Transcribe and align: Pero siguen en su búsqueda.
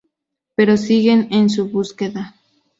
Pero 0.55 0.77
siguen 0.77 1.27
en 1.29 1.51
su 1.51 1.69
búsqueda. 1.69 2.33